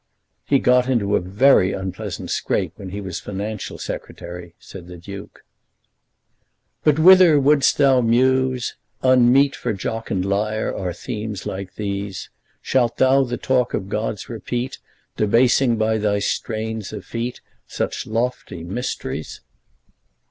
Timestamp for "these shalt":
11.75-12.97